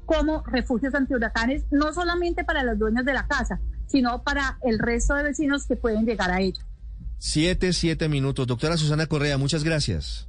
como 0.06 0.44
refugios 0.44 0.94
antihuracanes, 0.94 1.64
no 1.72 1.94
solamente 1.94 2.44
para 2.44 2.64
los 2.64 2.78
dueños 2.78 3.06
de 3.06 3.14
la 3.14 3.28
casa, 3.28 3.60
sino 3.88 4.24
para 4.24 4.58
el 4.64 4.80
resto 4.80 5.14
de 5.16 5.24
vecinos 5.24 5.66
que 5.66 5.76
pueden 5.76 6.06
llegar 6.06 6.32
a 6.32 6.42
ello. 6.42 6.64
Siete, 7.18 7.74
siete 7.74 8.08
minutos. 8.10 8.48
Doctora 8.48 8.78
Susana 8.78 9.08
Correa, 9.08 9.38
muchas 9.38 9.64
gracias. 9.64 10.28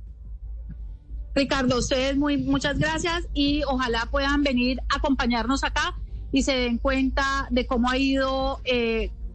Ricardo, 1.34 1.78
ustedes 1.78 2.16
muy, 2.16 2.38
muchas 2.38 2.78
gracias 2.78 3.28
y 3.34 3.62
ojalá 3.64 4.08
puedan 4.10 4.42
venir 4.42 4.80
a 4.88 4.96
acompañarnos 4.96 5.64
acá 5.64 5.94
y 6.32 6.42
se 6.42 6.52
den 6.52 6.78
cuenta 6.78 7.46
de 7.50 7.66
cómo 7.66 7.90
ha 7.90 7.98
ido 7.98 8.60
eh, 8.64 9.10